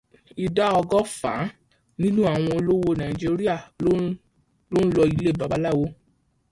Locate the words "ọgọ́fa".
0.79-1.31